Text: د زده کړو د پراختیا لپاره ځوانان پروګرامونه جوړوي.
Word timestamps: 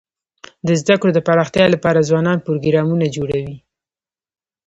د 0.67 0.69
زده 0.81 0.95
کړو 1.01 1.11
د 1.15 1.19
پراختیا 1.27 1.65
لپاره 1.73 2.05
ځوانان 2.09 2.37
پروګرامونه 2.45 3.05
جوړوي. 3.15 3.57